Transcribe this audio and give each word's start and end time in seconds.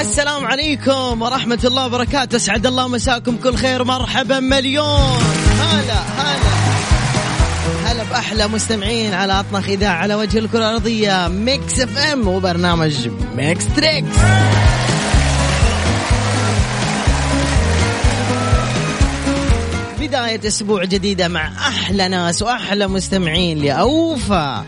السلام 0.00 0.44
عليكم 0.44 1.22
ورحمة 1.22 1.58
الله 1.64 1.86
وبركاته. 1.86 2.36
أسعد 2.36 2.66
الله 2.66 2.88
مساكم 2.88 3.36
كل 3.36 3.56
خير. 3.56 3.84
مرحبا 3.84 4.40
مليون. 4.40 5.20
هلا 5.60 6.00
هلا. 6.18 6.56
هلا 7.84 8.04
بأحلى 8.04 8.48
مستمعين 8.48 9.14
على 9.14 9.40
أطنخ 9.40 9.68
إذاعة 9.68 9.96
على 9.96 10.14
وجه 10.14 10.38
الكرة 10.38 10.58
الأرضية. 10.58 11.28
Mix 11.28 11.80
FM 11.80 12.28
وبرنامج 12.28 13.08
Mix 13.36 13.64
Trix. 13.76 14.16
بداية 20.00 20.40
أسبوع 20.46 20.84
جديدة 20.84 21.28
مع 21.28 21.46
أحلى 21.68 22.08
ناس 22.08 22.42
وأحلى 22.42 22.86
مستمعين 22.86 23.58
لأوفى 23.58 24.62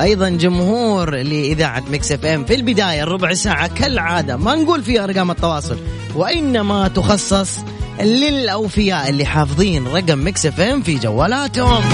أيضا 0.00 0.28
جمهور 0.28 1.14
لإذاعة 1.14 1.82
Mix 1.90 2.12
FM 2.12 2.44
في 2.44 2.54
البداية 2.54 3.02
الربع 3.02 3.34
ساعة 3.34 3.74
كالعادة. 3.74 4.36
ما 4.36 4.54
نقول 4.54 4.82
فيها 4.82 5.04
أرقام 5.04 5.30
التواصل 5.30 5.78
وإنما 6.14 6.88
تخصص 6.88 7.58
للأوفياء 8.00 9.10
اللي 9.10 9.24
حافظين 9.24 9.86
رقم 9.86 10.26
Mix 10.26 10.46
FM 10.46 10.82
في 10.82 10.94
جوالاتهم. 10.94 11.84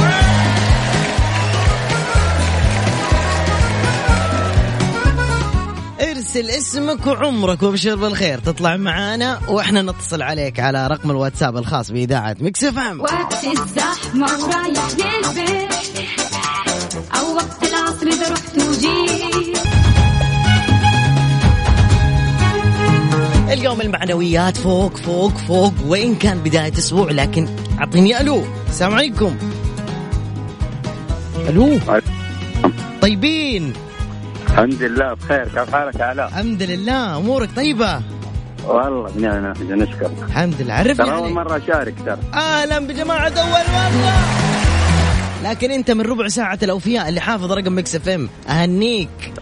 ارسل 6.01 6.51
اسمك 6.51 7.07
وعمرك 7.07 7.63
وابشر 7.63 7.95
بالخير. 7.95 8.39
تطلع 8.39 8.77
معانا 8.77 9.41
وإحنا 9.49 9.83
نتصل 9.83 10.23
عليك 10.23 10.61
على 10.61 10.87
رقم 10.87 11.11
الواتساب 11.11 11.57
الخاص 11.57 11.91
بإذاعة 11.91 12.37
Mix 12.41 12.65
FM. 12.65 13.01
وقت 13.01 13.45
الزحمة 13.45 14.27
ورايح 14.27 14.89
للبيت. 14.91 15.73
أو 17.19 17.35
وقت 17.35 17.68
اليوم 23.59 23.81
المعنويات 23.81 24.57
فوق 24.57 24.97
فوق 24.97 25.33
فوق 25.37 25.73
وين 25.87 26.15
كان 26.15 26.39
بداية 26.39 26.73
أسبوع 26.73 27.11
لكن 27.11 27.49
أعطيني 27.79 28.21
ألو. 28.21 28.45
السلام 28.69 28.95
عليكم. 28.95 29.37
ألو. 31.49 31.79
طيبين. 33.03 33.73
الحمد 34.47 34.83
لله 34.83 35.15
بخير. 35.15 35.45
كيف 35.45 35.75
حالك 35.75 35.95
يا 35.95 36.05
علاء؟ 36.05 36.29
الحمد 36.29 36.63
لله. 36.63 37.17
أمورك 37.17 37.49
طيبة؟ 37.57 38.03
والله 38.65 39.11
بنعمة 39.11 39.55
نشكر 39.61 40.11
الحمد 40.29 40.63
لله. 40.63 40.75
عرفني 40.75 40.95
ترى 40.95 41.11
أول 41.11 41.23
عليك. 41.23 41.37
مرة 41.37 41.57
أشارك 41.57 41.95
ترى. 42.07 42.19
أهلا 42.35 42.79
بجماعة 42.79 43.29
أول 43.29 43.65
مرة. 43.73 44.13
لكن 45.45 45.71
أنت 45.71 45.91
من 45.91 46.01
ربع 46.01 46.29
ساعة 46.29 46.59
الأوفياء 46.63 47.09
اللي 47.09 47.21
حافظ 47.21 47.53
رقم 47.53 47.79
Mix 47.79 47.95
FM 47.95 48.29
أهنيك. 48.49 49.33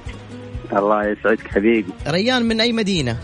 الله 0.73 1.05
يسعدك 1.05 1.49
حبيبي. 1.55 1.93
ريان 2.09 2.43
من 2.43 2.61
أي 2.61 2.73
مدينة؟ 2.73 3.17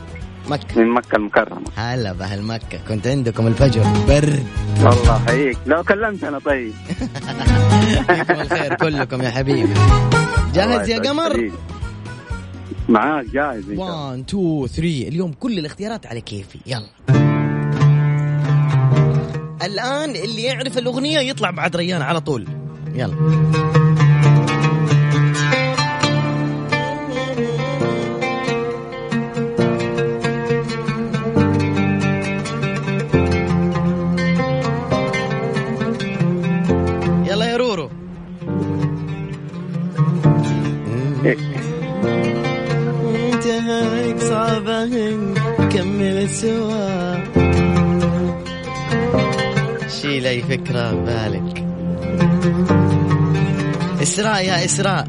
مكة. 0.48 0.80
من 0.80 0.88
مكة 0.88 1.16
المكرمة. 1.16 1.62
هلا 1.76 2.12
بأهل 2.12 2.42
مكة. 2.42 2.78
كنت 2.88 3.06
عندكم 3.06 3.46
الفجر. 3.46 3.82
برد 4.08 4.46
والله 4.82 5.18
حييك 5.26 5.58
لو 5.66 5.82
كلمت 5.82 6.24
أنا 6.24 6.38
طيب. 6.38 6.72
الخير 8.30 8.74
كلكم 8.74 9.22
يا 9.22 9.30
حبيبي. 9.30 9.74
جاهز 10.54 10.90
الله 10.90 11.06
يا 11.06 11.10
قمر؟ 11.10 11.50
معاك 12.88 13.26
جاهز 13.26 13.70
إن 13.70 13.76
شاء 13.76 13.86
الله. 13.86 14.10
1 14.10 14.24
2 14.28 14.66
3 14.66 15.08
اليوم 15.08 15.32
كل 15.32 15.58
الاختيارات 15.58 16.06
على 16.06 16.20
كيفي. 16.20 16.58
يلا. 16.66 16.86
الآن 19.64 20.10
اللي 20.10 20.42
يعرف 20.42 20.78
الأغنية 20.78 21.18
يطلع 21.18 21.50
بعد 21.50 21.76
ريان 21.76 22.02
على 22.02 22.20
طول. 22.20 22.46
يلا. 22.94 23.14
يا 54.42 54.64
إسراء. 54.64 55.04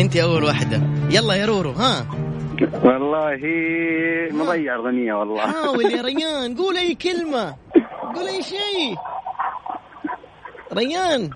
أنت 0.00 0.16
أول 0.16 0.44
واحدة. 0.44 0.82
يلا 1.10 1.34
يا 1.34 1.46
رورو 1.46 1.70
ها. 1.70 2.06
والله 2.84 3.40
مضيع 4.32 4.76
أغنية 4.76 5.14
والله. 5.14 5.40
حاول 5.52 5.84
يا 5.84 6.02
ريان 6.10 6.56
قول 6.56 6.76
أي 6.76 6.94
كلمة. 6.94 7.56
قول 8.14 8.26
أي 8.28 8.42
شيء. 8.42 8.96
ريان. 10.72 11.30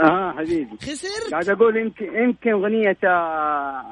ها 0.00 0.34
حبيبي. 0.38 0.76
خسرت؟ 0.82 1.30
قاعد 1.32 1.48
أقول 1.48 1.76
يمكن 1.76 2.04
يمكن 2.22 2.50
أغنية 2.50 2.98
آه، 3.04 3.82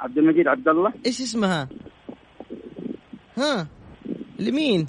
عبد 0.00 0.18
المجيد 0.18 0.48
عبد 0.48 0.68
الله. 0.68 0.92
إيش 1.06 1.20
اسمها؟ 1.20 1.68
ها. 3.38 3.66
لمين؟ 4.38 4.86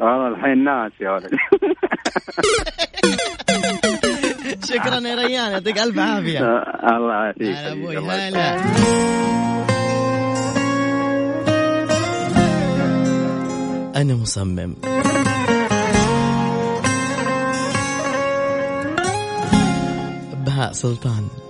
والله 0.00 0.28
الحين 0.28 0.64
ناس 0.64 0.92
يا 1.00 1.10
ولد 1.10 1.30
شكرا 4.72 5.08
يا 5.08 5.14
ريان 5.14 5.52
يعطيك 5.52 5.78
الف 5.78 5.98
عافية 5.98 6.38
آه، 6.38 6.96
الله 6.96 7.14
يعافيك 7.14 7.56
هلا 7.56 7.72
أبوي 7.72 7.98
أنا 13.96 14.14
مصمم 14.14 14.74
بهاء 20.46 20.72
سلطان 20.72 21.41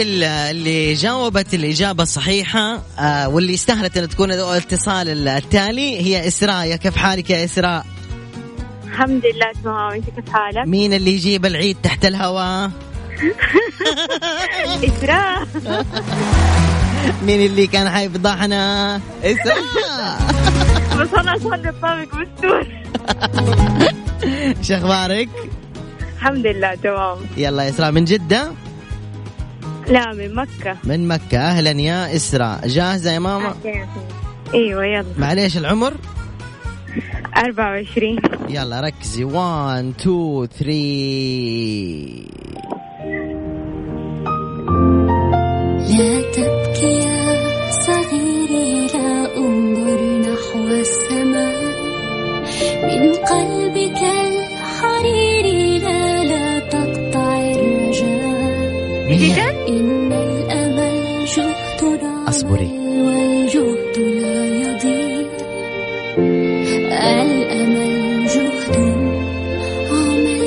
اللي 0.00 0.94
جاوبت 0.94 1.54
الإجابة 1.54 2.02
الصحيحة 2.02 2.82
آه، 2.98 3.28
واللي 3.28 3.54
استاهلت 3.54 3.98
أن 3.98 4.08
تكون 4.08 4.32
الاتصال 4.32 5.28
التالي 5.28 6.00
هي 6.02 6.28
إسراء. 6.28 6.66
يا 6.66 6.76
كيف 6.76 6.96
حالك 6.96 7.30
يا 7.30 7.44
إسراء؟ 7.44 7.86
الحمد 8.86 9.22
لله 9.26 9.52
تمام. 9.64 9.92
أنت 9.92 10.04
كيف 10.10 10.28
حالك؟ 10.34 10.66
مين 10.68 10.92
اللي 10.92 11.10
يجيب 11.12 11.46
العيد 11.46 11.76
تحت 11.82 12.04
الهواء 12.04 12.70
إسراء. 14.84 15.46
مين 17.22 17.46
اللي 17.46 17.66
كان 17.66 17.88
حيفضحنا 17.90 18.96
إسراء. 19.24 19.58
بس 21.00 21.14
أنا 21.14 21.30
عشان 21.30 21.68
الطابق 21.68 22.08
مستور. 22.14 22.66
شو 24.62 24.74
أخبارك؟ 24.74 25.28
الحمد 26.16 26.46
لله 26.46 26.74
تمام. 26.74 27.18
يلا 27.36 27.62
يا 27.62 27.70
إسراء 27.70 27.90
من 27.90 28.04
جدة؟ 28.04 28.50
لا 29.90 30.12
من 30.12 30.34
مكة. 30.34 30.76
من 30.84 31.08
مكة. 31.08 31.38
أهلا 31.38 31.70
يا 31.70 32.16
إسراء 32.16 32.68
جاهزة 32.68 33.10
يا 33.12 33.18
ماما؟ 33.18 33.54
إيوه 34.54 34.84
يلا. 34.84 35.04
معليش 35.18 35.56
العمر؟ 35.56 35.92
24 37.36 38.18
يلا 38.48 38.80
ركزي. 38.80 39.24
1 39.24 39.94
2 40.00 40.46
3 40.46 40.70
لا 45.98 46.20
تبكي 46.32 46.99
إن 59.10 60.12
الأمل 60.12 61.24
جهد 61.26 61.82
العمل 61.82 62.28
أصبري. 62.28 62.70
والجهد 62.78 63.98
لا 63.98 64.44
يضيع 64.46 65.30
الأمل 67.22 68.26
جهد 68.26 68.76
عمل 69.90 70.40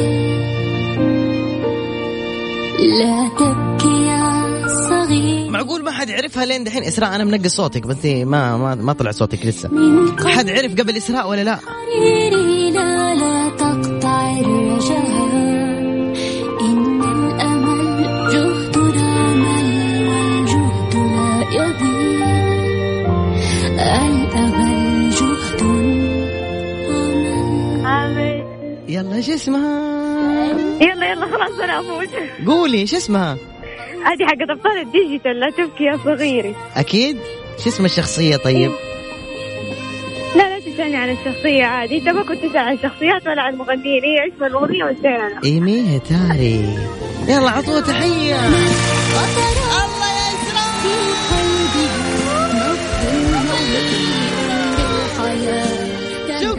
لا 2.99 3.29
تبكي 3.39 4.05
يا 4.07 4.67
صغير 4.67 5.49
معقول 5.51 5.83
ما 5.83 5.91
حد 5.91 6.11
عرفها 6.11 6.45
لين 6.45 6.63
دحين؟ 6.63 6.83
إسراء 6.83 7.15
أنا 7.15 7.23
منقص 7.23 7.55
صوتك 7.55 7.87
بس 7.87 8.05
ما 8.05 8.57
ما 8.57 8.75
ما 8.75 8.93
طلع 8.93 9.11
صوتك 9.11 9.45
لسه. 9.45 9.69
حد 10.25 10.49
عرف 10.49 10.71
قبل 10.81 10.97
إسراء 10.97 11.29
ولا 11.29 11.43
لا؟ 11.43 11.59
يلا 28.87 29.15
إيش 29.15 29.29
اسمها؟ 29.29 29.93
يلا 30.81 31.11
يلا 31.11 31.25
خلاص 31.25 31.59
أنا 31.63 31.79
افوز 31.79 32.07
قولي 32.47 32.77
إيش 32.77 32.95
اسمها؟ 32.95 33.37
هذه 34.05 34.25
حقت 34.25 34.49
أبطال 34.49 34.77
الديجيتال 34.81 35.39
لا 35.39 35.49
تبكي 35.49 35.83
يا 35.83 35.99
صغيري. 36.05 36.55
أكيد؟ 36.75 37.17
إيش 37.57 37.67
اسم 37.67 37.85
الشخصية 37.85 38.35
طيب؟ 38.35 38.71
لا 40.35 40.43
لا 40.49 40.59
تسألني 40.59 40.95
عن 40.95 41.09
الشخصية 41.09 41.63
عادي. 41.63 41.97
إنت 41.97 42.09
ما 42.09 42.23
كنت 42.23 42.45
تسأل 42.45 42.57
عن 42.57 42.77
شخصيات 42.77 43.27
ولا 43.27 43.41
عن 43.41 43.55
مغنيين 43.55 44.03
هي 44.03 44.27
اسم 44.27 44.43
الأغنية 44.43 44.83
والشيء 44.83 45.15
أنا 45.15 45.41
إيمي 45.45 45.97
هتاري 45.97 46.77
يلا 47.27 47.49
عطوة 47.49 47.79
تحية. 47.79 48.35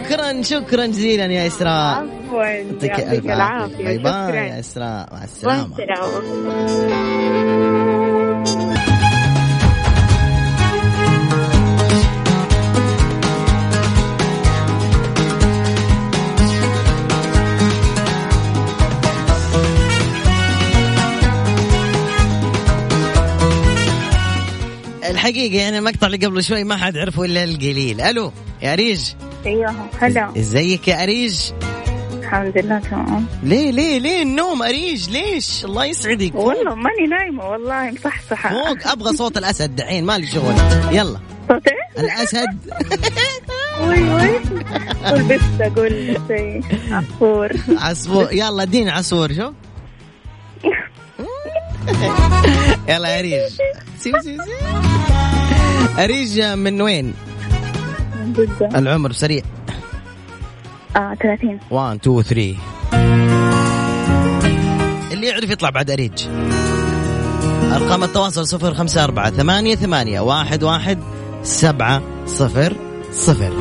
شكرا 0.04 0.42
شكرا 0.42 0.86
جزيلا 0.86 1.24
يا 1.24 1.46
إسراء. 1.46 2.06
عفوا 2.28 2.44
يعطيك 2.44 2.90
يعطيك 2.90 3.08
ألف 3.08 3.26
عافية. 3.26 3.34
العافية. 3.34 3.84
باي 3.84 3.98
باي 3.98 4.36
يا 4.36 4.60
إسراء. 4.60 5.08
مع 5.12 5.24
السلامة. 5.24 5.68
الحقيقة 25.10 25.56
يعني 25.56 25.78
المقطع 25.78 26.06
اللي 26.06 26.26
قبل 26.26 26.44
شوي 26.44 26.64
ما 26.64 26.76
حد 26.76 26.96
عرفه 26.98 27.24
إلا 27.24 27.44
القليل. 27.44 28.00
ألو 28.00 28.32
يا 28.62 28.72
اريج 28.72 29.00
أيوه. 29.46 29.74
هلا. 30.00 30.32
إزيك 30.36 30.88
يا 30.88 31.02
أريج؟ 31.02 31.40
الحمد 32.12 32.58
لله 32.58 32.78
تمام. 32.78 33.26
ليه 33.42 33.70
ليه 33.70 33.98
ليه 33.98 34.22
النوم 34.22 34.62
أريج؟ 34.62 35.10
ليش؟ 35.10 35.64
الله 35.64 35.84
يسعدك. 35.84 36.34
والله 36.34 36.74
ماني 36.74 37.06
نايمة 37.10 37.48
والله 37.50 37.90
مصحصحة 37.90 38.50
فوق 38.50 38.88
أبغى 38.92 39.16
صوت 39.16 39.38
الأسد 39.38 39.76
دحين 39.76 40.04
مالي 40.04 40.26
شغل. 40.26 40.54
يلا. 40.92 41.18
صوت 41.48 41.62
إيه؟ 41.68 42.02
الأسد. 42.04 42.58
وي 43.88 44.14
وي. 44.14 44.38
قول 45.04 45.22
بس 45.22 45.40
قول 45.76 46.16
عصفور. 46.90 47.52
عصفور. 47.68 48.28
يلا 48.32 48.62
اديني 48.62 48.90
عصفور 48.90 49.32
شوف 49.32 49.54
يلا 52.88 53.16
يا 53.16 53.20
أريج 53.20 53.52
سيو 53.98 54.20
سيو 54.20 54.22
سيو 54.22 54.42
أريج 55.98 56.40
من 56.42 56.82
وين؟ 56.82 57.14
جدة 58.36 58.68
العمر 58.78 59.12
سريع. 59.12 59.42
آه 60.96 61.14
30 61.14 61.58
1 61.70 61.98
2 62.08 62.22
3 62.22 62.56
اللي 65.12 65.26
يعرف 65.26 65.50
يطلع 65.50 65.70
بعد 65.70 65.90
أريج. 65.90 66.26
أرقام 67.72 68.04
التواصل 68.04 68.46
صفر 68.46 68.74
خمسة 68.74 69.04
أربعة 69.04 69.30
ثمانية 69.30 69.74
ثمانية 69.74 70.20
واحد 70.20 70.62
واحد 70.62 70.98
سبعة 71.42 72.02
صفر 72.26 72.76
صفر. 73.12 73.52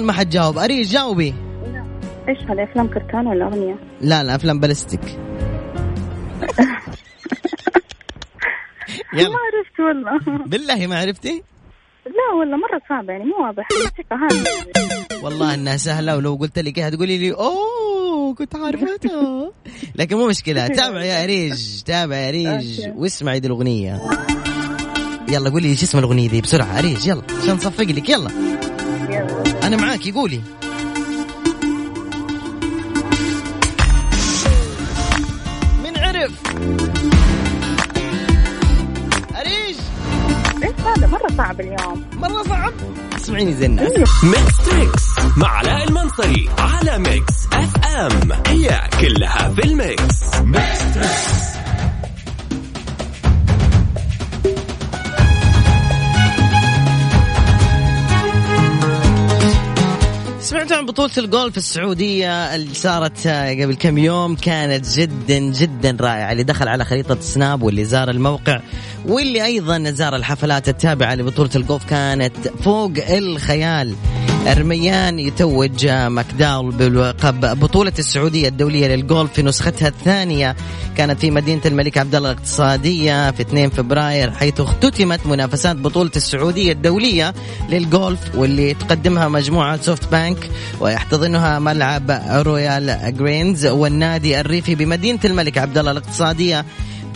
للآن 0.00 0.06
ما 0.06 0.12
حد 0.12 0.30
جاوب. 0.30 0.58
أريج 0.58 0.86
جاوبي. 0.92 1.34
إيش 2.28 2.38
هذا 2.38 2.62
افلام 2.64 2.86
كرتون 2.88 3.26
ولا 3.26 3.44
أغنية؟ 3.46 3.76
لا 4.00 4.22
لا 4.22 4.34
أفلام 4.34 4.60
بلاستيك 4.60 5.00
ما 9.12 9.20
يلا 9.20 9.36
عرفت 9.46 9.80
والله. 9.80 10.44
بالله 10.46 10.86
ما 10.86 10.98
عرفتي؟ 10.98 11.42
لا 12.06 12.38
والله 12.38 12.56
مرة 12.56 12.80
صعبة 12.88 13.12
يعني 13.12 13.24
مو 13.24 13.46
واضح. 13.46 13.68
والله 15.22 15.54
إنها 15.54 15.76
سهلة 15.76 16.16
ولو 16.16 16.34
قلت 16.34 16.58
لك 16.58 16.78
إياها 16.78 16.90
تقولي 16.90 17.18
لي 17.18 17.32
أوه 17.32 18.34
كنت 18.34 18.56
عارفتها 18.56 19.52
لكن 19.98 20.16
مو 20.16 20.26
مشكلة. 20.28 20.66
تابع 20.80 21.04
يا 21.04 21.24
أريج 21.24 21.82
تابع 21.82 22.16
يا 22.16 22.28
أريج. 22.28 22.80
واسمعي 22.96 23.40
دي 23.40 23.46
الأغنية. 23.46 24.00
يلا 25.28 25.50
قولي 25.50 25.68
إيش 25.68 25.82
اسم 25.82 25.98
الأغنية 25.98 26.28
دي 26.28 26.40
بسرعة. 26.40 26.78
أريج 26.78 27.06
يلا 27.06 27.22
عشان 27.42 27.54
نصفق 27.54 27.84
لك. 27.84 28.08
يلا. 28.08 28.30
أنا 29.70 29.82
معاكي 29.82 30.12
قولي 30.12 30.42
من 35.84 35.98
عرف. 35.98 36.32
أريج. 39.36 39.76
إيش 40.62 40.74
هذا؟ 40.86 41.06
مرة 41.06 41.28
صعب 41.36 41.60
اليوم. 41.60 42.04
مرة 42.12 42.42
صعب؟ 42.42 42.72
اسمعيني 43.16 43.54
زي 43.54 43.66
الناس 43.66 43.92
Mix 44.24 44.56
Trix 44.70 45.02
مع 45.36 45.48
علاء 45.48 45.88
المنصري 45.88 46.50
على 46.58 46.98
Mix 46.98 47.34
FM 47.52 48.32
هي 48.46 48.80
كلها 49.00 49.48
في 49.54 49.64
ال 49.64 49.75
Mix. 49.75 50.20
سمعت 60.50 60.72
عن 60.72 60.86
بطولة 60.86 61.10
الجولف 61.18 61.56
السعودية 61.56 62.54
اللي 62.54 62.74
صارت 62.74 63.26
آه، 63.26 63.62
قبل 63.62 63.74
كم 63.74 63.98
يوم 63.98 64.36
كانت 64.36 64.88
جدا 64.88 65.38
جدا 65.38 65.96
رائعة 66.00 66.32
اللي 66.32 66.42
دخل 66.42 66.68
على 66.68 66.84
خريطة 66.84 67.20
سناب 67.20 67.62
واللي 67.62 67.84
زار 67.84 68.10
الموقع 68.10 68.60
واللي 69.06 69.44
أيضا 69.44 69.90
زار 69.90 70.16
الحفلات 70.16 70.68
التابعة 70.68 71.14
لبطولة 71.14 71.50
الجولف 71.56 71.84
كانت 71.84 72.48
فوق 72.64 72.92
الخيال. 73.10 73.94
الرميان 74.46 75.18
يتوج 75.18 75.86
ماكداول 75.86 76.74
بلقب 76.74 77.60
بطولة 77.60 77.92
السعودية 77.98 78.48
الدولية 78.48 78.86
للجولف 78.86 79.32
في 79.32 79.42
نسختها 79.42 79.88
الثانية. 79.88 80.56
كانت 80.96 81.20
في 81.20 81.30
مدينة 81.30 81.60
الملك 81.66 81.98
عبد 81.98 82.14
الله 82.14 82.30
الاقتصادية 82.30 83.30
في 83.30 83.42
2 83.42 83.70
فبراير 83.70 84.30
حيث 84.30 84.60
اختتمت 84.60 85.26
منافسات 85.26 85.76
بطولة 85.76 86.10
السعودية 86.16 86.72
الدولية 86.72 87.34
للجولف 87.68 88.20
واللي 88.34 88.74
تقدمها 88.74 89.28
مجموعة 89.28 89.82
SoftBank 89.82 90.50
ويحتضنها 90.80 91.58
ملعب 91.58 92.22
Royal 92.46 93.14
Greens 93.18 93.66
والنادي 93.66 94.40
الريفي 94.40 94.74
بمدينة 94.74 95.20
الملك 95.24 95.58
عبد 95.58 95.78
الله 95.78 95.90
الاقتصادية. 95.90 96.64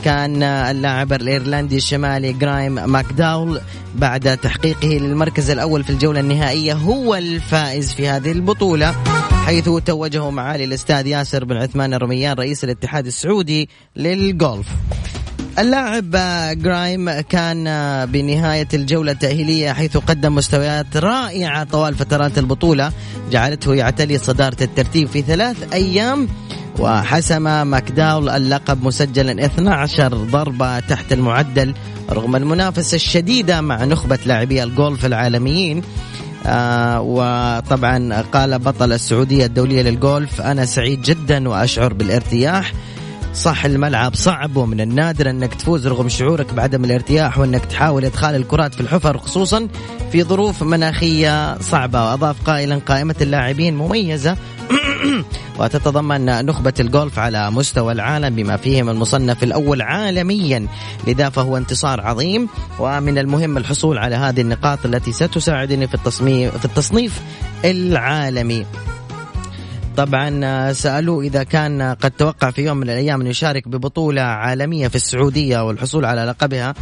كان 0.05 0.43
اللاعب 0.43 1.13
الإيرلندي 1.13 1.77
الشمالي 1.77 2.33
جرايم 2.33 2.75
ماكداول 2.91 3.61
بعد 3.95 4.39
تحقيقه 4.39 4.89
للمركز 4.89 5.51
الأول 5.51 5.85
في 5.85 5.91
الجولة 5.91 6.21
النهائية 6.21 6.73
هو 6.73 7.15
الفائز 7.15 7.93
في 7.93 8.09
هذه 8.09 8.33
البطولة 8.33 8.95
حيث 9.47 9.69
توجه 9.69 10.31
معالي 10.31 10.65
الاستاذ 10.65 11.07
ياسر 11.07 11.45
بن 11.45 11.57
عثمان 11.57 11.95
الرميان 11.95 12.37
رئيس 12.37 12.65
الاتحاد 12.65 13.07
السعودي 13.07 13.69
للجولف 13.97 14.67
اللاعب 15.59 16.11
جرايم 16.63 17.21
كان 17.21 17.65
بنهاية 18.07 18.69
الجولة 18.75 19.13
التأهيلية 19.13 19.73
حيث 19.73 19.97
قدم 19.97 20.35
مستويات 20.35 20.97
رائعة 20.97 21.65
طوال 21.65 21.95
فترات 21.95 22.39
البطولة 22.39 22.93
جعلته 23.31 23.75
يعتلي 23.75 24.19
صدارة 24.19 24.57
الترتيب 24.63 25.09
في 25.09 25.23
ثلاث 25.23 25.73
أيام 25.73 26.29
وحسم 26.79 27.67
ماكداول 27.67 28.29
اللقب 28.29 28.85
مسجلا 28.85 29.45
12 29.45 30.15
ضربة 30.15 30.81
تحت 30.81 31.13
المعدل 31.13 31.75
رغم 32.11 32.37
المنافسة 32.37 32.95
الشديدة 32.95 33.61
مع 33.61 33.85
نخبة 33.85 34.19
لاعبي 34.27 34.63
الجولف 34.63 35.07
العالميين. 35.07 35.83
آه 36.47 37.01
وطبعا 37.01 38.23
قال 38.33 38.59
بطل 38.59 38.93
السعودية 38.93 39.47
الدولية 39.47 39.83
للجولف 39.83 40.41
أنا 40.41 40.65
سعيد 40.65 41.03
جدا 41.03 41.49
وأشعر 41.49 41.93
بالارتياح. 41.93 42.73
صح 43.35 43.65
الملعب 43.65 44.15
صعب 44.15 44.57
ومن 44.57 44.81
النادر 44.81 45.31
أنك 45.31 45.55
تفوز 45.55 45.87
رغم 45.87 46.09
شعورك 46.09 46.55
بعدم 46.55 46.85
الارتياح 46.85 47.39
وأنك 47.39 47.65
تحاول 47.65 48.05
إدخال 48.05 48.35
الكرات 48.35 48.75
في 48.75 48.81
الحفر 48.81 49.19
خصوصا 49.19 49.69
في 50.13 50.23
ظروف 50.23 50.63
مناخية 50.63 51.59
صعبة. 51.59 52.05
وأضاف 52.05 52.37
قائلا 52.43 52.81
قائمة 52.87 53.15
اللاعبين 53.21 53.77
مميزة 53.77 54.37
وتتضمن 55.59 56.47
نخبة 56.47 56.75
الجولف 56.81 57.19
على 57.19 57.51
مستوى 57.51 57.93
العالم 57.93 58.35
بما 58.35 58.57
فيهم 58.57 58.89
المصنف 58.89 59.43
الأول 59.43 59.83
عالميا. 59.83 60.67
لذا 61.07 61.29
فهو 61.29 61.57
انتصار 61.57 62.01
عظيم. 62.01 62.49
ومن 62.79 63.19
المهم 63.19 63.57
الحصول 63.57 63.99
على 63.99 64.17
هذه 64.17 64.41
النقاط 64.41 64.87
التي 64.87 65.13
ستساعدني 65.13 65.87
في 65.87 65.95
التصنيف 65.95 66.57
في 66.57 66.65
التصنيف 66.65 67.21
العالمي. 67.65 68.67
طبعا 69.97 70.73
سألوه 70.73 71.23
إذا 71.25 71.43
كان 71.43 71.83
قد 71.83 72.11
توقع 72.11 72.51
في 72.51 72.63
يوم 72.63 72.77
من 72.77 72.91
الأيام 72.91 73.21
أن 73.21 73.27
يشارك 73.27 73.69
ببطولة 73.69 74.23
عالمية 74.23 74.89
في 74.89 74.95
السعودية 74.95 75.67
والحصول 75.67 76.05
على 76.05 76.25
لقبها 76.25 76.75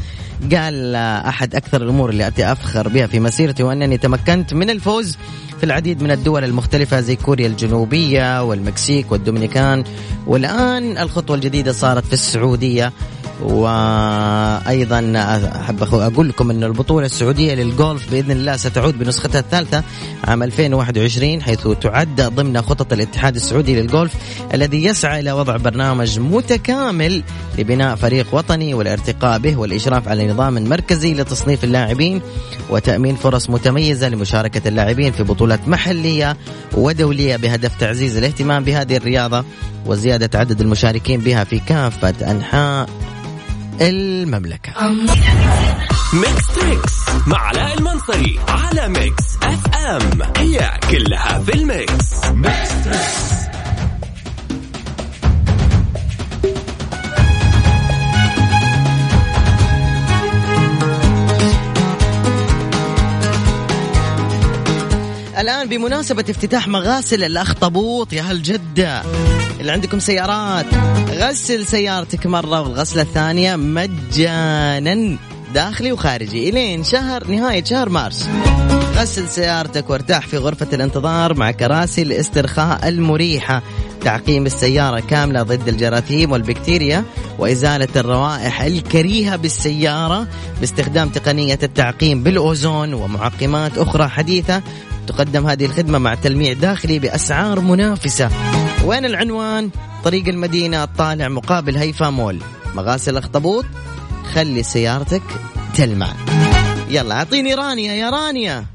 قال 0.53 0.95
أحد 1.27 1.55
أكثر 1.55 1.83
الأمور 1.83 2.11
اللي 2.11 2.27
أتي 2.27 2.53
أفخر 2.53 2.89
بها 2.89 3.07
في 3.07 3.21
مسيرتي 3.21 3.63
وأنني 3.63 3.99
تمكنت 3.99 4.55
من 4.55 4.71
الفوز 4.71 5.17
في 5.59 5.65
العديد 5.65 6.03
من 6.03 6.11
الدول 6.11 6.45
المختلفة 6.45 7.01
زي 7.01 7.17
كوريا 7.17 7.47
الجنوبية 7.47 8.43
والمكسيك 8.43 9.13
والدومينيكان. 9.13 9.85
والآن 10.27 10.99
الخطوة 10.99 11.37
الجديدة 11.37 11.73
صارت 11.73 12.05
في 12.05 12.13
السعودية. 12.13 12.93
وأيضا 13.45 15.13
أحب 15.61 15.83
أقول 15.83 16.29
لكم 16.29 16.51
إن 16.51 16.65
البطولة 16.65 17.07
السعودية 17.07 17.55
للجولف 17.55 18.11
بإذن 18.11 18.31
الله 18.31 18.57
ستعود 18.57 18.99
بنسختها 18.99 19.39
الثالثة 19.39 19.83
عام 20.25 20.43
2021 20.43 21.43
حيث 21.43 21.69
تعد 21.81 22.21
ضمن 22.21 22.63
خطط 22.63 22.93
الاتحاد 22.93 23.37
السعودي 23.37 23.81
للجولف 23.81 24.15
الذي 24.55 24.85
يسعى 24.85 25.21
إلى 25.21 25.33
وضع 25.33 25.57
برنامج 25.57 26.19
متكامل 26.19 27.23
لبناء 27.59 27.97
فريق 27.97 28.27
وطني 28.33 28.75
والارتقاء 28.75 29.39
به 29.39 29.57
والإشراف 29.57 30.09
على 30.09 30.29
نظام 30.29 30.69
مركزي 30.69 31.15
لتصنيف 31.15 31.65
اللاعبين 31.65 32.21
وتأمين 32.71 33.17
فرص 33.17 33.51
متميزة 33.51 34.09
لمشاركة 34.09 34.69
اللاعبين 34.69 35.13
في 35.13 35.23
بطولات 35.23 35.69
محلية 35.69 36.37
ودولية 36.75 37.37
بهدف 37.37 37.77
تعزيز 37.81 38.17
الاهتمام 38.17 38.65
بهذه 38.65 38.97
الرياضة 38.97 39.45
وزيادة 39.87 40.39
عدد 40.39 40.61
المشاركين 40.61 41.21
بها 41.21 41.45
في 41.45 41.59
كافة 41.59 42.31
أنحاء 42.31 42.89
المملكة. 43.83 44.73
Mix 46.13 46.47
Trix 46.61 46.93
مع 47.27 47.39
علاء 47.39 47.79
المنصري 47.79 48.41
على 48.49 48.89
Mix 48.89 49.25
FM. 49.43 50.23
هي 50.37 50.71
كلها 50.91 51.39
في 51.39 51.55
ال 51.55 51.69
Mix. 51.69 52.25
Mix 52.25 52.85
Trix 52.85 53.33
الآن 65.39 65.69
بمناسبة 65.69 66.25
افتتاح 66.31 66.69
مغاسل 66.69 67.25
الأخطبوط 67.25 68.13
يا 68.13 68.23
هل 68.23 68.43
جدة؟ 68.43 69.03
اللي 69.63 69.73
عندكم 69.73 69.99
سيارات. 69.99 70.67
غسل 71.11 71.67
سيارتك 71.67 72.27
مرة 72.27 72.61
والغسلة 72.61 73.03
الثانية 73.03 73.57
مجانا 73.57 75.19
داخلي 75.55 75.93
وخارجي. 75.93 76.49
إلين 76.49 76.85
شهر 76.85 77.27
نهاية 77.27 77.65
شهر 77.65 77.89
مارس. 77.89 78.29
غسل 78.97 79.29
سيارتك 79.29 79.91
وارتاح 79.91 80.27
في 80.27 80.37
غرفة 80.37 80.67
الانتظار 80.73 81.35
مع 81.35 81.51
كراسي 81.51 82.03
الاسترخاء 82.03 82.89
المريحة. 82.89 83.63
تعقيم 84.01 84.47
السيارة 84.47 85.01
كاملة 85.01 85.43
ضد 85.43 85.69
الجراثيم 85.69 86.33
والبكتيريا 86.33 87.05
وإزالة 87.39 87.89
الروائح 87.97 88.63
الكريهة 88.63 89.37
بالسيارة 89.37 90.27
باستخدام 90.61 91.09
تقنية 91.09 91.59
التعقيم 91.63 92.23
بالأوزون 92.23 92.95
ومعقمات 92.95 93.79
أخرى 93.79 94.09
حديثة. 94.09 94.63
تقدم 95.07 95.47
هذه 95.47 95.65
الخدمة 95.65 95.99
مع 95.99 96.15
تلميع 96.15 96.53
داخلي 96.53 96.99
بأسعار 96.99 97.61
منافسة. 97.61 98.31
وين 98.85 99.05
العنوان؟ 99.05 99.71
طريق 100.05 100.29
المدينة 100.29 100.85
الطالع 100.85 101.29
مقابل 101.29 101.77
هيفا 101.77 102.11
مول. 102.11 102.39
مغاسل 102.75 103.17
أخطبوط؟ 103.17 103.65
خلي 104.35 104.63
سيارتك 104.63 105.23
تلمع. 105.75 106.13
يلا 106.89 107.15
أعطيني 107.15 107.55
رانيا 107.55 107.93
يا 107.93 108.11
رانيا. 108.11 108.67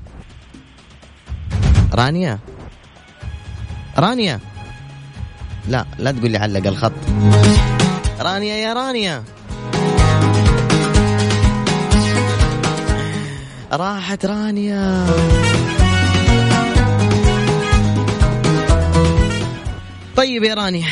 رانيا؟ 1.94 2.40
رانيا؟ 3.98 4.40
لا 5.68 5.86
لا 6.00 6.12
تقول 6.12 6.32
لي 6.32 6.38
علق 6.38 6.68
الخط. 6.68 6.92
رانيا 8.20 8.56
يا 8.56 8.74
رانيا. 8.74 9.24
راحت 13.72 14.26
رانيا. 14.26 15.06
طيب 20.18 20.44
يا 20.44 20.54
راني 20.54 20.86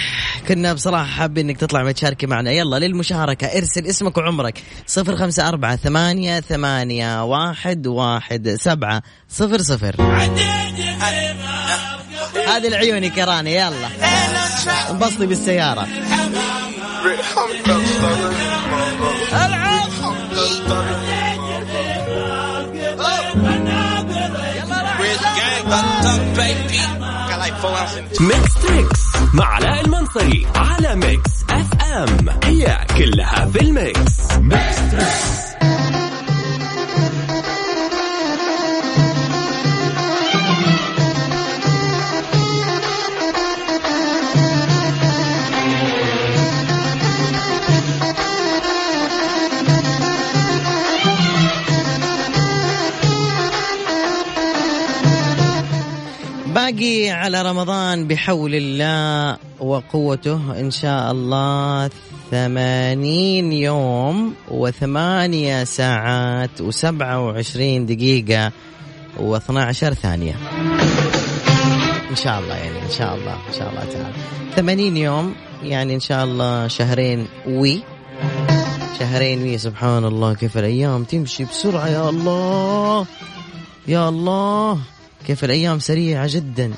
كنا 0.47 0.73
بصراحة 0.73 1.03
حابين 1.03 1.49
إنك 1.49 1.57
تطلع 1.57 1.83
وتشاركي 1.83 2.27
معنا. 2.27 2.51
يلا 2.51 2.79
للمشاركة. 2.79 3.47
ارسل 3.47 3.85
اسمك 3.85 4.17
وعمرك. 4.17 4.63
صفر 4.87 5.15
خمسة 5.15 5.49
أربعة 5.49 5.75
ثمانية 5.75 6.39
ثمانية 6.39 7.23
واحد 7.23 7.87
واحد 7.87 8.57
سبعة 8.59 9.03
صفر 9.29 9.61
صفر. 9.61 9.95
هذه 12.47 12.67
لعيونك 12.67 13.17
يا 13.17 13.25
راني. 13.25 13.55
يلا. 13.55 13.89
انبسطي 14.91 15.25
بالسيارة. 15.25 15.87
Mix 28.21 28.53
Trix 28.53 28.99
مع 29.33 29.45
علاء 29.45 29.85
المنصري 29.85 30.47
على 30.55 30.95
Mix 30.95 31.31
FM. 31.49 32.29
هي 32.43 32.77
كلها 32.97 33.45
في 33.45 33.61
ال 33.61 33.75
Mix. 33.75 34.31
Mix 34.37 34.91
Trix. 34.91 35.44
باقي 56.75 57.09
على 57.09 57.41
رمضان 57.41 58.07
بحول 58.07 58.55
الله 58.55 59.37
وقوته 59.59 60.59
إن 60.59 60.71
شاء 60.71 61.11
الله 61.11 61.89
ثمانين 62.31 63.51
يوم 63.53 64.33
وثمانية 64.51 65.63
ساعات 65.63 66.61
وسبعة 66.61 67.25
وعشرين 67.25 67.85
دقيقة 67.85 68.51
و12 69.17 69.71
ثانية. 69.73 70.35
إن 72.11 72.15
شاء 72.15 72.39
الله 72.39 72.55
يعني 72.55 72.79
إن 72.85 72.91
شاء 72.91 73.15
الله 73.15 73.33
إن 73.33 73.53
شاء 73.57 73.69
الله 73.69 73.83
تعالى. 73.93 74.13
80 74.55 74.97
يوم 74.97 75.35
يعني 75.63 75.95
إن 75.95 75.99
شاء 75.99 76.23
الله 76.23 76.67
شهرين 76.67 77.27
وي. 77.47 77.83
شهرين 78.99 79.43
وي 79.43 79.57
سبحان 79.57 80.05
الله 80.05 80.33
كيف 80.33 80.57
الأيام 80.57 81.03
تمشي 81.03 81.45
بسرعة 81.45 81.87
يا 81.87 82.09
الله. 82.09 83.05
يا 83.87 84.09
الله. 84.09 84.94
كيف 85.25 85.43
الأيام 85.43 85.79
سريعة 85.79 86.27
جدا. 86.29 86.73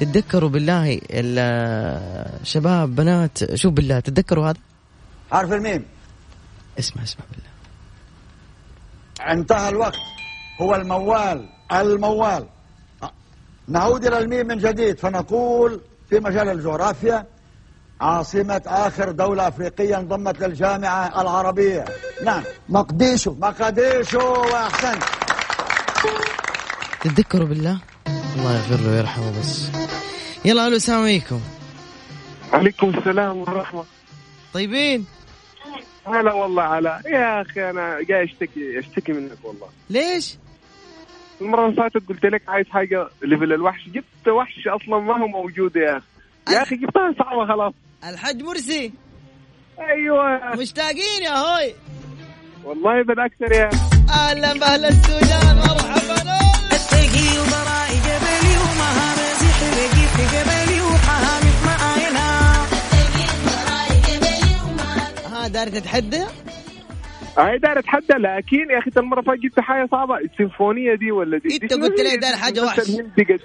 تتذكروا 0.00 0.50
بالله 0.50 1.00
الشباب 1.10 2.94
بنات 2.94 3.54
شوف 3.54 3.72
بالله؟ 3.72 4.00
تتذكروا 4.00 4.50
هذا؟ 4.50 4.58
حرف 5.30 5.52
الميم؟ 5.52 5.84
اسمع 6.78 7.02
اسمع 7.02 7.24
بالله. 7.30 7.46
انتهى 9.32 9.68
الوقت. 9.68 9.96
هو 10.60 10.74
الموال 10.74 11.48
الموال. 11.72 12.46
نعود 13.68 14.06
إلى 14.06 14.18
الميم 14.18 14.46
من 14.46 14.58
جديد 14.58 14.98
فنقول 14.98 15.80
في 16.10 16.20
مجال 16.20 16.48
الجغرافيا 16.48 17.26
عاصمة 18.00 18.62
آخر 18.66 19.10
دولة 19.10 19.48
أفريقية 19.48 19.98
انضمت 19.98 20.40
للجامعة 20.40 21.20
العربية. 21.20 21.84
نعم. 22.24 22.42
مقديشو. 22.68 23.34
مقديشو 23.40 24.18
وأحسنت. 24.18 25.02
تتذكروا 27.06 27.48
بالله؟ 27.48 27.78
الله 28.36 28.54
يغفر 28.56 28.80
له 28.84 28.90
ويرحمه 28.90 29.38
بس. 29.40 29.70
يلا 30.44 30.66
ألو 30.66 30.76
السلام 30.76 31.02
عليكم 31.02 31.40
عليكم 32.52 32.88
السلام 32.88 33.36
ورحمة 33.36 33.84
طيبين؟ 34.54 35.06
هلا 36.06 36.32
والله 36.32 36.62
علاء 36.62 37.00
يا 37.06 37.42
أخي 37.42 37.70
أنا 37.70 37.98
جاي 38.08 38.24
أشتكي 38.24 38.78
أشتكي 38.78 39.12
منك 39.12 39.38
والله. 39.44 39.68
ليش؟ 39.90 40.36
المرة 41.40 41.66
اللي 41.66 41.76
فاتت 41.76 42.08
قلت 42.08 42.24
لك 42.24 42.42
عايز 42.48 42.66
حاجة 42.70 43.08
ليفل 43.22 43.52
الوحش. 43.52 43.88
جبت 43.88 44.28
وحش 44.28 44.68
أصلا 44.68 44.98
ما 44.98 45.22
هو 45.22 45.26
موجود 45.26 45.76
يا 45.76 45.96
أخي. 45.96 46.06
يا 46.56 46.62
أخي 46.62 46.76
جبتها 46.76 47.14
صعبة 47.18 47.46
خلاص. 47.46 47.74
الحج 48.04 48.42
مرسي. 48.42 48.92
أيوة. 49.78 50.56
مشتاقين 50.56 51.22
يا 51.22 51.30
هوي 51.30 51.74
والله 52.64 53.02
بالأكثر 53.02 53.52
يا 53.52 53.70
أهلا 54.10 54.52
باهل 54.52 54.84
السودان 54.84 55.56
مرحبا. 55.56 56.35
ها 65.32 65.48
داير 65.48 65.68
تتحدى؟ 65.68 66.24
هاي 67.38 67.58
داير 67.58 67.78
اتحدى 67.78 68.14
لكن 68.14 68.70
يا 68.70 68.78
أخي 68.78 68.90
المره 68.96 69.22
فاتت 69.22 69.40
جبت 69.40 69.60
حاجة 69.60 69.88
صعبة. 69.90 70.18
السيمفونية 70.18 70.94
دي 70.94 71.12
ولا 71.12 71.38
دي؟ 71.38 71.58
أنت 71.62 71.72
قلت 71.72 72.00
لي 72.00 72.16
داير 72.16 72.36
حاجة 72.36 72.64
وحش. 72.64 72.78
الهندي 72.88 73.22
قد- 73.24 73.40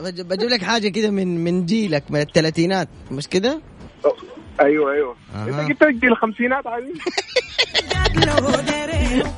بج- 0.00 0.20
بجيب 0.20 0.48
لك 0.48 0.62
حاجة 0.64 0.88
كده 0.88 1.10
من 1.10 1.44
من 1.44 1.66
جيلك 1.66 2.04
من 2.10 2.20
الثلاثينات 2.20 2.88
مش 3.10 3.28
كده؟ 3.28 3.60
أيوه 4.60 4.92
أيوه. 4.92 5.16
انت 5.36 5.70
جبت 5.70 5.82
لك 5.82 5.94
دي 5.94 6.06
الخمسينات 6.06 6.66
عادي. 6.66 6.92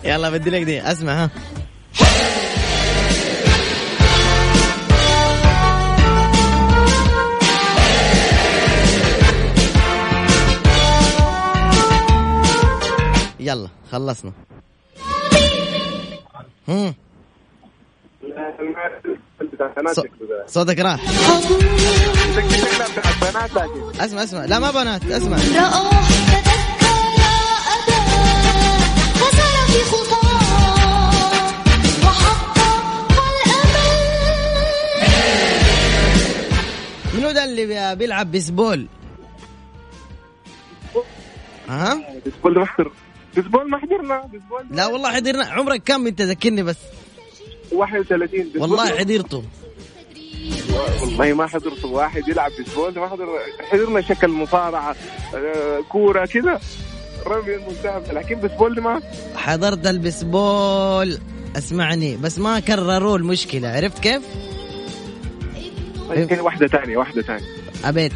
يلا 0.05 0.31
بدي 0.31 0.51
لك 0.51 0.62
دي 0.62 0.83
أسمع 0.83 1.12
ها. 1.25 1.31
يلا 13.40 13.68
خلصنا. 13.92 14.33
هم. 16.68 16.94
صوتك 20.46 20.79
راح. 20.79 21.00
اسمع 24.00 24.22
اسمع. 24.24 24.44
لا 24.44 24.59
ما 24.59 24.70
بنات 24.70 25.05
اسمع. 25.05 25.37
منو 37.14 37.31
ده 37.31 37.44
اللي 37.44 37.66
بي- 37.66 37.94
بيلعب 37.98 38.31
بيسبول؟ 38.33 38.87
ها 41.68 42.00
بيسبول 42.24 42.59
ما 42.59 42.66
بيسبول 43.37 43.71
ما 43.71 43.79
حضرنا 43.79 44.21
بيسبول 44.33 44.64
لا 44.71 44.87
والله 44.87 45.12
حضرنا. 45.12 45.45
عمرك 45.45 45.83
كم 45.85 46.07
أنت؟ 46.07 46.23
ذكرني 46.23 46.62
بس. 46.62 46.77
31 47.73 48.43
بيسبول 48.43 48.62
والله 48.62 48.99
حضرته. 48.99 49.45
والله 51.03 51.33
ما 51.33 51.47
حضرت 51.47 51.85
واحد 51.85 52.29
يلعب 52.29 52.51
بيسبول 52.59 52.99
ما 52.99 53.09
حضر 53.09 53.27
حضرنا 53.71 54.01
شكل 54.01 54.29
مصارعة 54.29 54.97
آه، 55.35 55.81
كورة 55.88 56.27
كذا 56.27 56.61
رمي 57.27 57.55
المنتهى 57.55 58.03
لكن 58.12 58.35
بيسبول 58.40 58.81
ما 58.81 59.01
حضرت 59.37 59.87
البيسبول 59.87 61.19
اسمعني 61.57 62.16
بس 62.16 62.38
ما 62.38 62.61
كرروا 62.61 63.16
المشكلة. 63.19 63.69
عرفت 63.69 63.99
كيف؟ 63.99 64.23
يمكن 66.16 66.40
واحدة 66.40 66.66
ثانية 66.66 66.97
واحدة 66.97 67.23
ثانية 67.23 67.45
أبيت. 67.85 68.12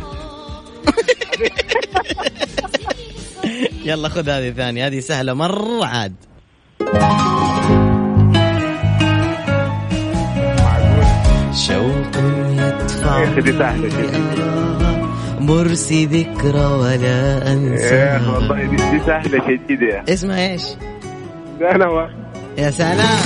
يلا 3.88 4.08
خذ 4.08 4.28
هذه 4.28 4.50
ثانية 4.50 4.86
هذه 4.86 5.00
سهلة 5.00 5.34
مرة 5.34 5.84
عاد. 5.84 6.14
شوق 11.66 12.16
يدفع 12.50 13.24
دي 13.24 13.42
كده 13.42 13.74
مرسي 15.40 16.06
ذكرى 16.06 16.64
ولا 16.64 17.52
أنسى. 17.52 18.20
والله 18.34 18.64
دي, 18.64 18.76
دي 18.76 19.00
سهلة 19.06 19.38
شديده 19.46 19.86
يا. 19.86 20.04
اسمها 20.08 20.52
إيش؟ 20.52 20.62
واحد 21.60 22.10
يا 22.58 22.70
سلام. 22.70 23.18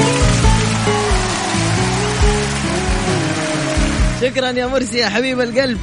شكرا 4.20 4.50
يا 4.50 4.66
مرسي 4.66 4.98
يا 4.98 5.08
حبيب 5.08 5.40
القلب. 5.40 5.78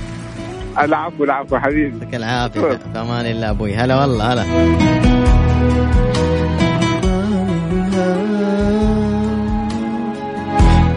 العفو 0.79 1.23
العفو 1.23 1.57
حبيبي. 1.57 1.97
يعطيك 1.97 2.15
العافية. 2.15 2.61
في 2.61 2.99
أمان 2.99 3.25
الله 3.25 3.49
أبوي. 3.49 3.75
هلا 3.75 4.01
والله 4.01 4.33
هلا. 4.33 4.43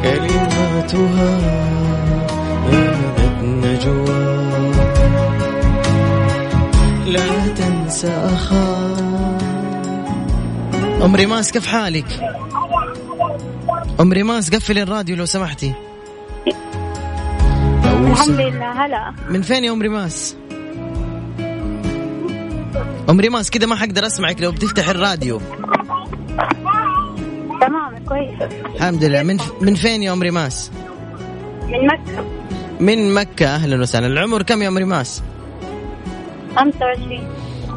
كلماتها 0.02 1.38
نادت 2.70 3.42
نجوى. 3.42 4.28
لا 7.06 7.46
تنسى 7.56 8.08
أخا. 8.08 8.96
أم 11.04 11.16
ريماس 11.16 11.52
كيف 11.52 11.66
حالك؟ 11.66 12.06
أم 14.00 14.12
ريماس 14.12 14.54
قفلي 14.54 14.82
الراديو 14.82 15.16
لو 15.16 15.24
سمحتي. 15.24 15.87
الحمد 18.18 18.40
لله 18.40 18.84
هلا. 18.84 19.14
من 19.30 19.42
فين 19.42 19.64
يا 19.64 19.72
أم 19.72 19.82
ريماس؟ 19.82 20.36
أم 23.10 23.20
ريماس 23.20 23.50
كده 23.50 23.66
ما 23.66 23.76
حقدر 23.76 24.06
أسمعك 24.06 24.40
لو 24.40 24.52
بتفتح 24.52 24.88
الراديو. 24.88 25.40
تمام 27.60 28.04
كويس. 28.08 28.42
الحمد 28.74 29.04
لله. 29.04 29.22
من 29.22 29.36
من 29.60 29.74
فين 29.74 30.02
يا 30.02 30.12
أم 30.12 30.22
ريماس؟ 30.22 30.70
من 31.62 31.86
مكة. 31.86 32.24
من 32.80 33.14
مكة. 33.14 33.46
أهلا 33.46 33.80
وسهلا. 33.80 34.06
العمر 34.06 34.42
كم 34.42 34.62
يا 34.62 34.68
أم 34.68 34.78
ريماس؟ 34.78 35.22
25 36.56 37.28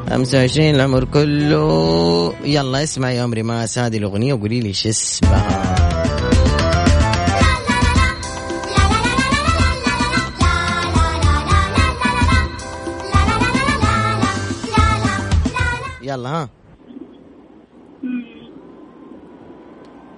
25 0.09 0.75
العمر 0.75 1.05
كله. 1.05 2.33
يلا 2.43 2.83
اسمع 2.83 3.11
يا 3.11 3.23
أم 3.23 3.33
ريماس 3.33 3.79
هذه 3.79 3.97
الأغنية 3.97 4.33
وقولي 4.33 4.59
لي 4.59 4.73
شو 4.73 4.89
اسمها. 4.89 5.80
يلا 16.21 16.29
ها. 16.29 16.49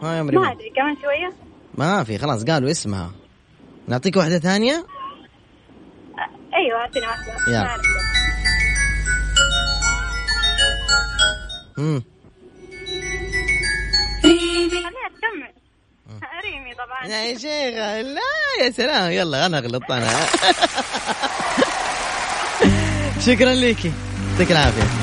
ها 0.01 0.15
يا 0.15 0.21
ام 0.21 0.25
ما 0.25 0.51
أدري 0.51 0.69
كمان 0.69 0.95
شوية؟ 1.01 1.33
ما 1.75 2.03
في 2.03 2.17
خلاص 2.17 2.43
قالوا 2.43 2.71
اسمها. 2.71 3.11
نعطيك 3.87 4.17
أعطيني 6.73 7.07
واحدة. 7.07 7.33
يلا. 7.47 7.63
ما 7.63 7.67
أعرف. 7.67 7.81
امم 11.79 12.03
خليها 14.21 15.09
تكمل 15.17 15.53
ريمي 16.43 16.73
طبعا. 16.73 17.05
يا 17.05 17.37
شيخ 17.37 17.75
لا 18.15 18.21
يا 18.61 18.71
سلام. 18.71 19.11
يلا 19.11 19.45
أنا 19.45 19.59
غلطت 19.59 19.91
أنا. 19.91 20.09
شكرا 23.25 23.53
ليكي. 23.53 23.91
يعطيك 24.31 24.51
العافية. 24.51 25.02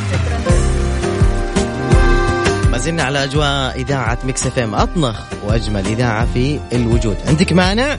زلنا 2.80 3.02
على 3.02 3.24
أجواء 3.24 3.80
إذاعة 3.80 4.18
Mix 4.24 4.46
FM 4.46 4.74
أطنخ 4.74 5.20
وأجمل 5.44 5.86
إذاعة 5.86 6.26
في 6.34 6.60
الوجود. 6.72 7.16
عندك 7.26 7.52
مانع؟ 7.52 7.96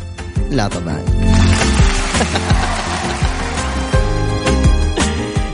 لا 0.51 0.67
طبعا. 0.67 1.03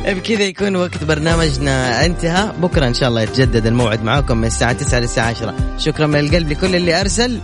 بكذا 0.17 0.43
يكون 0.43 0.75
وقت 0.75 1.03
برنامجنا 1.03 2.05
انتهى. 2.05 2.51
بكرة 2.61 2.87
إن 2.87 2.93
شاء 2.93 3.09
الله 3.09 3.21
يتجدد 3.21 3.65
الموعد 3.65 4.03
معاكم 4.03 4.37
من 4.37 4.45
الساعة 4.47 4.73
9 4.73 4.99
للساعة 4.99 5.29
10 5.29 5.53
شكرا 5.77 6.07
من 6.07 6.19
القلب 6.19 6.51
لكل 6.51 6.75
اللي 6.75 7.01
أرسل 7.01 7.39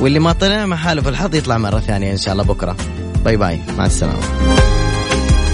واللي 0.00 0.18
ما 0.18 0.32
طلع 0.32 0.66
ما 0.66 0.76
حالفه 0.76 1.08
الحظ 1.08 1.34
يطلع 1.34 1.58
مرة 1.58 1.80
ثانية 1.80 2.12
إن 2.12 2.16
شاء 2.16 2.32
الله 2.32 2.44
بكرة. 2.44 2.76
باي 3.24 3.36
باي. 3.36 3.60
مع 3.78 3.86
السلامة. 3.86 4.81